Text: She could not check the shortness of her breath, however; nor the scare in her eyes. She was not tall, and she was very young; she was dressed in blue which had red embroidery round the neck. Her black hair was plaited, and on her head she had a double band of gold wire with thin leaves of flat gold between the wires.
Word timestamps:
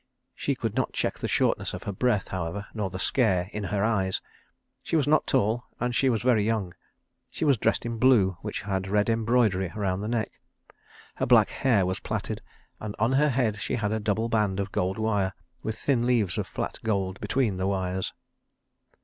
She 0.33 0.55
could 0.55 0.73
not 0.73 0.93
check 0.93 1.19
the 1.19 1.27
shortness 1.27 1.75
of 1.75 1.83
her 1.83 1.91
breath, 1.91 2.29
however; 2.29 2.65
nor 2.73 2.89
the 2.89 2.97
scare 2.97 3.49
in 3.53 3.65
her 3.65 3.83
eyes. 3.83 4.19
She 4.81 4.95
was 4.95 5.07
not 5.07 5.27
tall, 5.27 5.65
and 5.79 5.95
she 5.95 6.09
was 6.09 6.23
very 6.23 6.43
young; 6.43 6.73
she 7.29 7.45
was 7.45 7.59
dressed 7.59 7.85
in 7.85 7.99
blue 7.99 8.35
which 8.41 8.61
had 8.61 8.87
red 8.87 9.11
embroidery 9.11 9.71
round 9.75 10.01
the 10.01 10.07
neck. 10.07 10.41
Her 11.17 11.27
black 11.27 11.51
hair 11.51 11.85
was 11.85 11.99
plaited, 11.99 12.41
and 12.79 12.95
on 12.97 13.11
her 13.11 13.29
head 13.29 13.59
she 13.59 13.75
had 13.75 13.91
a 13.91 13.99
double 13.99 14.27
band 14.27 14.59
of 14.59 14.71
gold 14.71 14.97
wire 14.97 15.33
with 15.61 15.77
thin 15.77 16.07
leaves 16.07 16.39
of 16.39 16.47
flat 16.47 16.79
gold 16.83 17.19
between 17.19 17.57
the 17.57 17.67
wires. 17.67 18.11